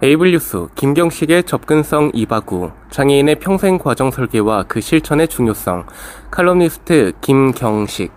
[0.00, 5.86] 에이블뉴스 김경식의 접근성 이바구 장애인의 평생 과정 설계와 그 실천의 중요성
[6.30, 8.12] 칼럼니스트 김경식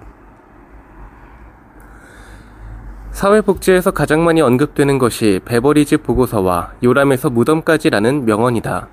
[3.09, 8.87] 사회복지에서 가장 많이 언급되는 것이 베버리지 보고서와 요람에서 무덤까지라는 명언이다.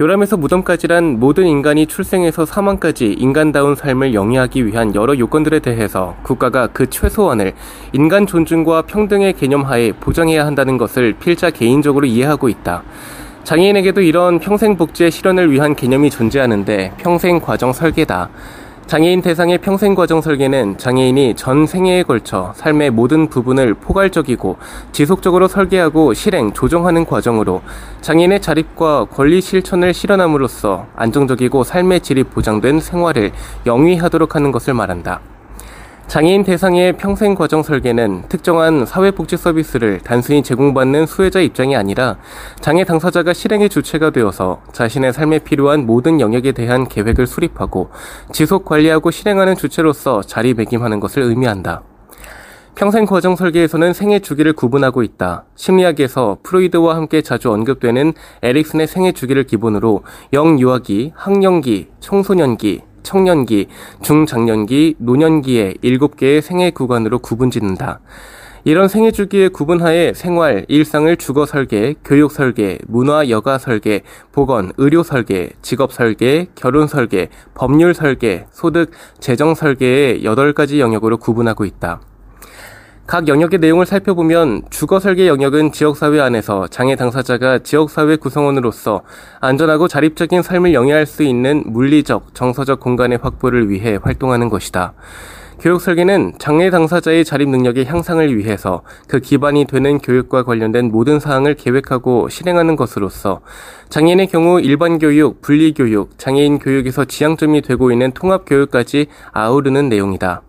[0.00, 6.88] 요람에서 무덤까지란 모든 인간이 출생에서 사망까지 인간다운 삶을 영위하기 위한 여러 요건들에 대해서 국가가 그
[6.88, 7.52] 최소한을
[7.92, 12.82] 인간 존중과 평등의 개념 하에 보장해야 한다는 것을 필자 개인적으로 이해하고 있다.
[13.44, 18.30] 장애인에게도 이런 평생 복지의 실현을 위한 개념이 존재하는데 평생 과정 설계다.
[18.90, 24.56] 장애인 대상의 평생 과정 설계는 장애인이 전 생애에 걸쳐 삶의 모든 부분을 포괄적이고
[24.90, 27.62] 지속적으로 설계하고 실행, 조정하는 과정으로
[28.00, 33.30] 장애인의 자립과 권리 실천을 실현함으로써 안정적이고 삶의 질이 보장된 생활을
[33.64, 35.20] 영위하도록 하는 것을 말한다.
[36.10, 42.16] 장애인 대상의 평생 과정 설계는 특정한 사회복지 서비스를 단순히 제공받는 수혜자 입장이 아니라
[42.60, 47.90] 장애 당사자가 실행의 주체가 되어서 자신의 삶에 필요한 모든 영역에 대한 계획을 수립하고
[48.32, 51.82] 지속 관리하고 실행하는 주체로서 자리매김하는 것을 의미한다.
[52.74, 55.44] 평생 과정 설계에서는 생애 주기를 구분하고 있다.
[55.54, 63.68] 심리학에서 프로이드와 함께 자주 언급되는 에릭슨의 생애 주기를 기본으로 영유아기, 학령기, 청소년기, 청년기,
[64.02, 68.00] 중장년기, 노년기의 7개의 생애 구간으로 구분 짓는다.
[68.64, 74.02] 이런 생애 주기의 구분하에 생활, 일상을 주거 설계, 교육 설계, 문화 여가 설계,
[74.32, 81.64] 보건, 의료 설계, 직업 설계, 결혼 설계, 법률 설계, 소득, 재정 설계의 8가지 영역으로 구분하고
[81.64, 82.00] 있다.
[83.06, 89.02] 각 영역의 내용을 살펴보면 주거 설계 영역은 지역사회 안에서 장애 당사자가 지역사회 구성원으로서
[89.40, 94.92] 안전하고 자립적인 삶을 영위할 수 있는 물리적, 정서적 공간의 확보를 위해 활동하는 것이다.
[95.58, 101.54] 교육 설계는 장애 당사자의 자립 능력의 향상을 위해서 그 기반이 되는 교육과 관련된 모든 사항을
[101.54, 103.40] 계획하고 실행하는 것으로서
[103.90, 110.42] 장애인의 경우 일반 교육, 분리 교육, 장애인 교육에서 지향점이 되고 있는 통합 교육까지 아우르는 내용이다.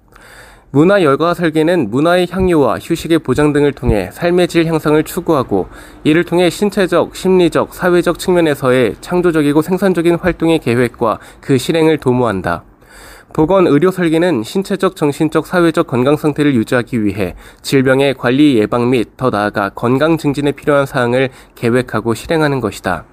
[0.73, 5.67] 문화 열과 설계는 문화의 향유와 휴식의 보장 등을 통해 삶의 질 향상을 추구하고
[6.05, 12.63] 이를 통해 신체적, 심리적, 사회적 측면에서의 창조적이고 생산적인 활동의 계획과 그 실행을 도모한다.
[13.33, 19.29] 보건 의료 설계는 신체적, 정신적, 사회적 건강 상태를 유지하기 위해 질병의 관리 예방 및 더
[19.29, 23.03] 나아가 건강 증진에 필요한 사항을 계획하고 실행하는 것이다.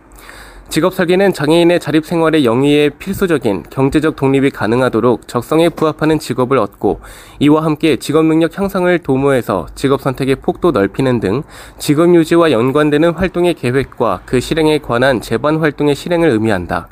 [0.69, 7.01] 직업 설계는 장애인의 자립 생활의 영위에 필수적인 경제적 독립이 가능하도록 적성에 부합하는 직업을 얻고
[7.39, 11.43] 이와 함께 직업 능력 향상을 도모해서 직업 선택의 폭도 넓히는 등
[11.79, 16.89] 직업 유지와 연관되는 활동의 계획과 그 실행에 관한 재반 활동의 실행을 의미한다.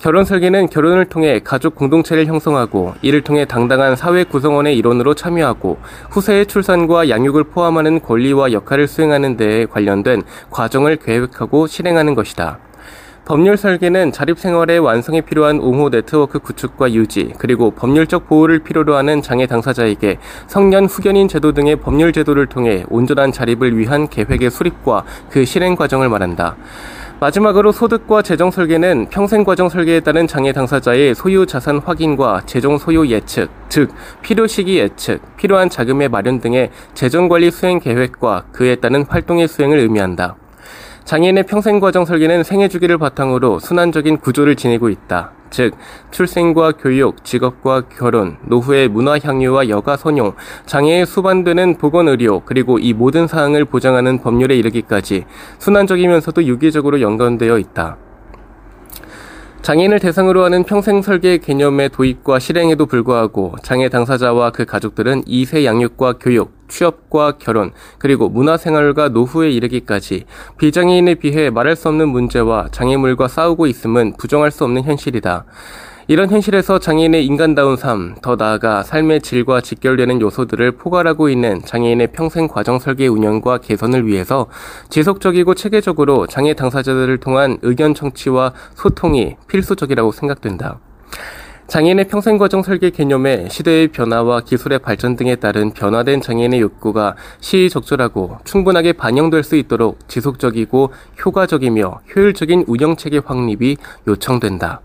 [0.00, 5.78] 결혼 설계는 결혼을 통해 가족 공동체를 형성하고 이를 통해 당당한 사회 구성원의 일원으로 참여하고
[6.10, 12.65] 후세의 출산과 양육을 포함하는 권리와 역할을 수행하는 데에 관련된 과정을 계획하고 실행하는 것이다.
[13.26, 19.48] 법률 설계는 자립생활의 완성에 필요한 옹호 네트워크 구축과 유지, 그리고 법률적 보호를 필요로 하는 장애
[19.48, 25.74] 당사자에게 성년 후견인 제도 등의 법률 제도를 통해 온전한 자립을 위한 계획의 수립과 그 실행
[25.74, 26.54] 과정을 말한다.
[27.18, 33.08] 마지막으로 소득과 재정 설계는 평생 과정 설계에 따른 장애 당사자의 소유 자산 확인과 재정 소요
[33.08, 33.90] 예측, 즉
[34.22, 39.78] 필요 시기 예측, 필요한 자금의 마련 등의 재정 관리 수행 계획과 그에 따른 활동의 수행을
[39.78, 40.36] 의미한다.
[41.06, 45.30] 장애인의 평생과정 설계는 생애 주기를 바탕으로 순환적인 구조를 지니고 있다.
[45.50, 45.74] 즉,
[46.10, 50.34] 출생과 교육, 직업과 결혼, 노후의 문화 향유와 여가 선용,
[50.66, 55.26] 장애에 수반되는 보건의료, 그리고 이 모든 사항을 보장하는 법률에 이르기까지
[55.60, 57.98] 순환적이면서도 유기적으로 연관되어 있다.
[59.62, 66.14] 장애인을 대상으로 하는 평생 설계 개념의 도입과 실행에도 불구하고 장애 당사자와 그 가족들은 2세 양육과
[66.18, 70.24] 교육, 취업과 결혼, 그리고 문화생활과 노후에 이르기까지
[70.58, 75.44] 비장애인에 비해 말할 수 없는 문제와 장애물과 싸우고 있음은 부정할 수 없는 현실이다.
[76.08, 82.46] 이런 현실에서 장애인의 인간다운 삶, 더 나아가 삶의 질과 직결되는 요소들을 포괄하고 있는 장애인의 평생
[82.46, 84.46] 과정 설계 운영과 개선을 위해서
[84.88, 90.78] 지속적이고 체계적으로 장애 당사자들을 통한 의견 청취와 소통이 필수적이라고 생각된다.
[91.68, 98.92] 장애인의 평생과정 설계 개념에 시대의 변화와 기술의 발전 등에 따른 변화된 장애인의 욕구가 시의적절하고 충분하게
[98.92, 100.92] 반영될 수 있도록 지속적이고
[101.24, 103.76] 효과적이며 효율적인 운영체계 확립이
[104.06, 104.80] 요청된다.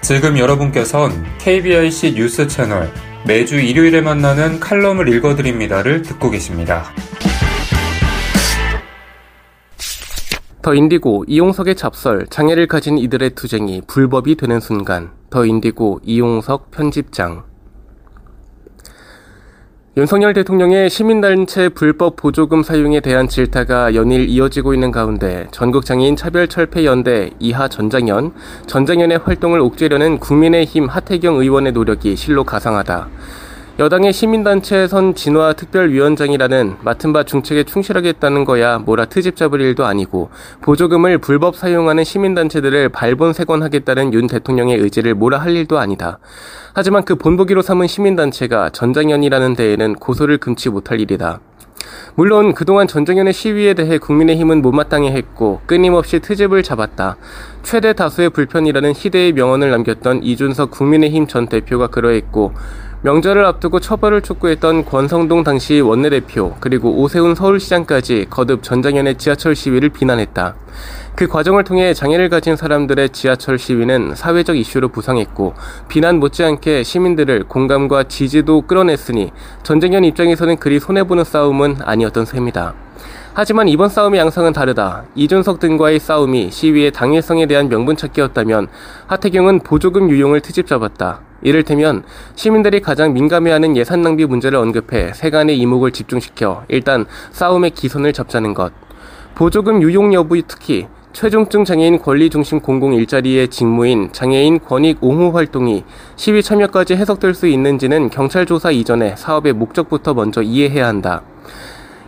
[0.00, 2.90] 지금 여러분께선 KBIC 뉴스 채널
[3.24, 6.84] 매주 일요일에 만나는 칼럼을 읽어드립니다를 듣고 계십니다.
[10.62, 17.42] 더 인디고 이용석의 잡설 장애를 가진 이들의 투쟁이 불법이 되는 순간 더 인디고 이용석 편집장
[19.96, 27.66] 윤석열 대통령의 시민단체 불법 보조금 사용에 대한 질타가 연일 이어지고 있는 가운데 전국장애인 차별철폐연대 이하
[27.68, 28.32] 전장현,
[28.66, 33.08] 전장현의 활동을 옥죄려는 국민의힘 하태경 의원의 노력이 실로 가상하다.
[33.82, 40.30] 여당의 시민단체선 진화 특별위원장이라는 맡은 바 중책에 충실하겠다는 거야 뭐라 트집 잡을 일도 아니고
[40.60, 46.20] 보조금을 불법 사용하는 시민단체들을 발본색원하겠다는 윤 대통령의 의지를 뭐라 할 일도 아니다.
[46.74, 51.40] 하지만 그 본보기로 삼은 시민단체가 전장현이라는 데에는 고소를 금치 못할 일이다.
[52.14, 57.16] 물론 그동안 전정현의 시위에 대해 국민의힘은 못마땅해 했고 끊임없이 트집을 잡았다.
[57.64, 62.52] 최대 다수의 불편이라는 희대의 명언을 남겼던 이준석 국민의힘 전 대표가 그러했고
[63.04, 70.54] 명절을 앞두고 처벌을 촉구했던 권성동 당시 원내대표 그리고 오세훈 서울시장까지 거듭 전장현의 지하철 시위를 비난했다.
[71.16, 75.54] 그 과정을 통해 장애를 가진 사람들의 지하철 시위는 사회적 이슈로 부상했고
[75.88, 79.32] 비난 못지않게 시민들을 공감과 지지도 끌어냈으니
[79.64, 82.74] 전쟁현 입장에서는 그리 손해보는 싸움은 아니었던 셈이다.
[83.34, 85.06] 하지만 이번 싸움의 양상은 다르다.
[85.16, 88.68] 이준석 등과의 싸움이 시위의 당위성에 대한 명분 찾기였다면
[89.08, 91.31] 하태경은 보조금 유용을 트집 잡았다.
[91.42, 92.04] 이를테면
[92.34, 98.72] 시민들이 가장 민감해하는 예산 낭비 문제를 언급해 세간의 이목을 집중시켜 일단 싸움의 기선을 잡자는 것.
[99.34, 105.84] 보조금 유용 여부 특히 최종증 장애인 권리 중심 공공 일자리의 직무인 장애인 권익 옹호 활동이
[106.16, 111.22] 시위 참여까지 해석될 수 있는지는 경찰 조사 이전에 사업의 목적부터 먼저 이해해야 한다.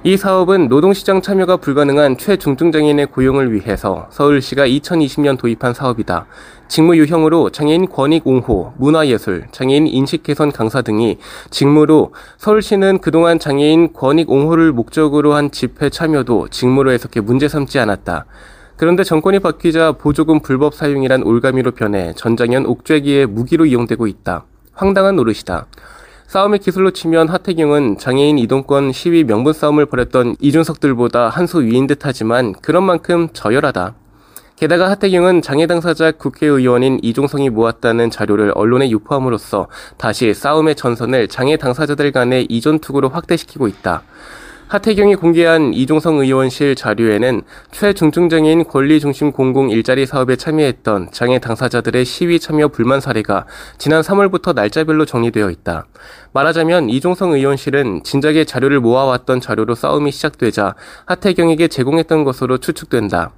[0.06, 6.26] 이 사업은 노동시장 참여가 불가능한 최중증 장애인의 고용을 위해서 서울시가 2020년 도입한 사업이다.
[6.68, 11.16] 직무 유형으로 장애인 권익 옹호, 문화예술, 장애인 인식 개선 강사 등이
[11.48, 18.26] 직무로 서울시는 그동안 장애인 권익 옹호를 목적으로 한 집회 참여도 직무로 해석해 문제 삼지 않았다.
[18.76, 24.44] 그런데 정권이 바뀌자 보조금 불법 사용이란 올가미로 변해 전장현 옥죄기의 무기로 이용되고 있다.
[24.74, 25.66] 황당한 노릇이다.
[26.34, 32.00] 싸움의 기술로 치면 하태경은 장애인 이동권 시위 명분 싸움을 벌였던 이준석들보다 한 수 위인 듯
[32.02, 33.94] 하지만 그런 만큼 저열하다.
[34.56, 42.10] 게다가 하태경은 장애 당사자 국회의원인 이종성이 모았다는 자료를 언론에 유포함으로써 다시 싸움의 전선을 장애 당사자들
[42.10, 44.02] 간의 이전 투구로 확대시키고 있다.
[44.74, 52.66] 하태경이 공개한 이종성 의원실 자료에는 최중증장애인 권리중심 공공 일자리 사업에 참여했던 장애 당사자들의 시위 참여
[52.66, 53.46] 불만 사례가
[53.78, 55.86] 지난 3월부터 날짜별로 정리되어 있다.
[56.32, 60.74] 말하자면 이종성 의원실은 진작에 자료를 모아왔던 자료로 싸움이 시작되자
[61.06, 63.30] 하태경에게 제공했던 것으로 추측된다.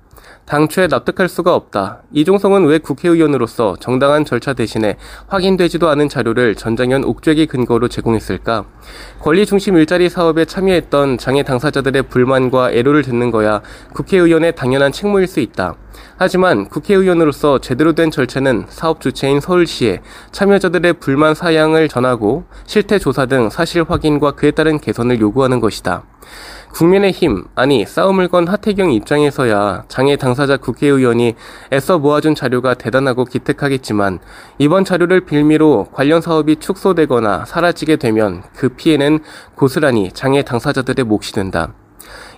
[0.46, 2.02] 당초에 납득할 수가 없다.
[2.12, 4.96] 이종성은 왜 국회의원으로서 정당한 절차 대신에
[5.26, 8.64] 확인되지도 않은 자료를 전장현 옥죄기 근거로 제공했을까?
[9.20, 13.60] 권리 중심 일자리 사업에 참여했던 장애 당사자들의 불만과 애로를 듣는 거야
[13.92, 15.74] 국회의원의 당연한 책무일 수 있다.
[16.18, 23.50] 하지만 국회의원으로서 제대로 된 절차는 사업 주체인 서울시에 참여자들의 불만 사양을 전하고 실태 조사 등
[23.50, 26.04] 사실 확인과 그에 따른 개선을 요구하는 것이다.
[26.76, 31.34] 국민의힘, 아니 싸움을 건 하태경 입장에서야 장애 당사자 국회의원이
[31.72, 34.18] 애써 모아준 자료가 대단하고 기특하겠지만
[34.58, 39.20] 이번 자료를 빌미로 관련 사업이 축소되거나 사라지게 되면 그 피해는
[39.54, 41.72] 고스란히 장애 당사자들의 몫이 된다.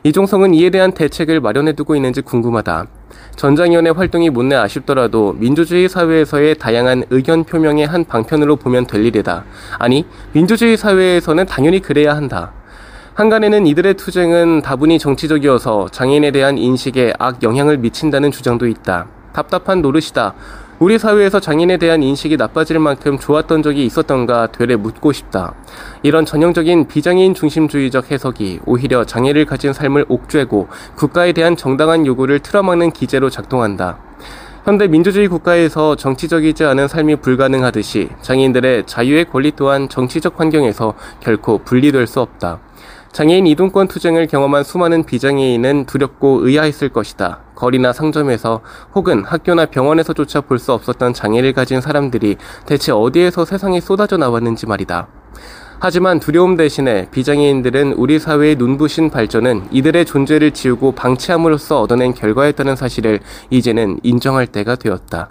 [0.04, 2.86] 이종성은 이에 대한 대책을 마련해두고 있는지 궁금하다.
[3.34, 9.44] 전장위원회 활동이 못내 아쉽더라도 민주주의 사회에서의 다양한 의견 표명의 한 방편으로 보면 될 일이다.
[9.80, 12.52] 아니, 민주주의 사회에서는 당연히 그래야 한다.
[13.18, 19.08] 한간에는 이들의 투쟁은 다분히 정치적이어서 장애인에 대한 인식에 악 영향을 미친다는 주장도 있다.
[19.32, 20.34] 답답한 노릇이다.
[20.78, 25.54] 우리 사회에서 장애인에 대한 인식이 나빠질 만큼 좋았던 적이 있었던가 되레 묻고 싶다.
[26.04, 32.92] 이런 전형적인 비장애인 중심주의적 해석이 오히려 장애를 가진 삶을 옥죄고 국가에 대한 정당한 요구를 틀어막는
[32.92, 33.98] 기제로 작동한다.
[34.64, 42.06] 현대 민주주의 국가에서 정치적이지 않은 삶이 불가능하듯이 장애인들의 자유의 권리 또한 정치적 환경에서 결코 분리될
[42.06, 42.60] 수 없다.
[43.12, 47.40] 장애인 이동권 투쟁을 경험한 수많은 비장애인은 두렵고 의아했을 것이다.
[47.54, 48.60] 거리나 상점에서
[48.94, 52.36] 혹은 학교나 병원에서조차 볼 수 없었던 장애를 가진 사람들이
[52.66, 55.06] 대체 어디에서 세상에 쏟아져 나왔는지 말이다.
[55.80, 63.20] 하지만 두려움 대신에 비장애인들은 우리 사회의 눈부신 발전은 이들의 존재를 지우고 방치함으로써 얻어낸 결과였다는 사실을
[63.50, 65.30] 이제는 인정할 때가 되었다.